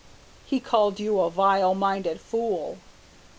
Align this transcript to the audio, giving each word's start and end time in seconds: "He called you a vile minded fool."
"He 0.47 0.59
called 0.59 0.99
you 0.99 1.19
a 1.19 1.29
vile 1.29 1.75
minded 1.75 2.19
fool." 2.19 2.79